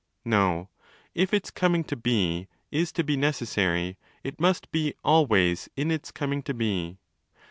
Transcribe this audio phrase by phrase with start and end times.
[0.25, 0.67] No:
[1.13, 5.91] if its coming to be is to be 35 'necessary', it must be 'always' in
[5.91, 6.97] its coming to be.